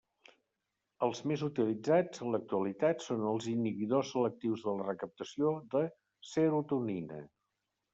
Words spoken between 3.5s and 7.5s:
inhibidors selectius de la recaptació de serotonina.